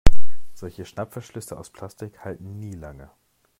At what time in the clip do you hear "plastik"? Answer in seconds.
1.69-2.25